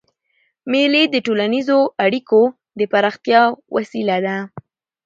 [0.71, 2.41] مېلې د ټولنیزو اړیکو
[2.79, 3.41] د پراختیا
[3.75, 4.37] وسیله ده.